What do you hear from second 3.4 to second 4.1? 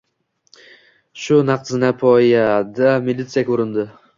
ko‘rindi.